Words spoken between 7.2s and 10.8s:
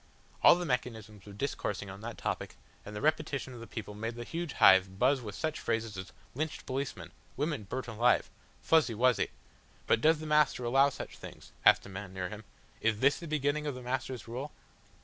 "Women burnt alive," "Fuzzy Wuzzy." "But does the Master